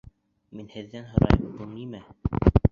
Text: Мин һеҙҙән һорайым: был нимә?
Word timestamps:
Мин 0.59 0.71
һеҙҙән 0.77 1.05
һорайым: 1.11 1.55
был 1.61 1.71
нимә? 1.77 2.05